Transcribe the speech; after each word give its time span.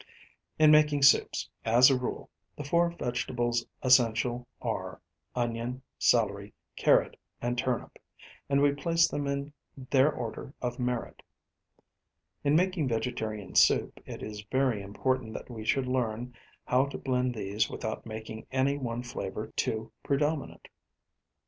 In 0.57 0.71
making 0.71 1.03
soups, 1.03 1.47
as 1.63 1.91
a 1.91 1.95
rule, 1.95 2.27
the 2.55 2.63
four 2.63 2.89
vegetables 2.89 3.67
essential 3.83 4.47
are, 4.59 4.99
onion, 5.35 5.83
celery, 5.99 6.55
carrot 6.75 7.17
and 7.39 7.55
turnip; 7.55 7.99
and 8.49 8.61
we 8.63 8.71
place 8.73 9.07
them 9.07 9.27
in 9.27 9.53
their 9.91 10.11
order 10.11 10.55
of 10.59 10.79
merit. 10.79 11.21
In 12.43 12.55
making 12.55 12.87
vegetarian 12.87 13.53
soup 13.53 13.99
it 14.07 14.23
is 14.23 14.41
very 14.51 14.81
important 14.81 15.35
that 15.35 15.51
we 15.51 15.63
should 15.63 15.85
learn 15.85 16.33
how 16.65 16.87
to 16.87 16.97
blend 16.97 17.35
these 17.35 17.69
without 17.69 18.03
making 18.07 18.47
any 18.51 18.79
one 18.79 19.03
flavour 19.03 19.51
too 19.55 19.91
predominant. 20.01 20.67